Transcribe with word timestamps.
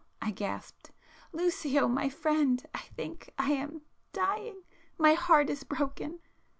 ..."I 0.21 0.31
gasped—"Lucio... 0.31 1.87
my 1.87 2.09
friend! 2.09 2.65
I 2.73 2.79
think,... 2.79 3.31
I 3.37 3.51
am,... 3.51 3.83
dying! 4.13 4.63
My 4.97 5.13
heart 5.13 5.47
is 5.51 5.63
broken!" 5.63 6.21